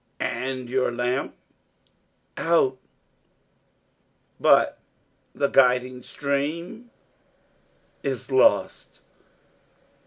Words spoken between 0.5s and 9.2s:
your lamp?".......... "Out.".......... "But the guiding stream?".......... "Is lost!"